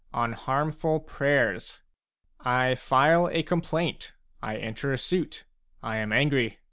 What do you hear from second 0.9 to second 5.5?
PRAYERS I file a complaint, I enter a suit,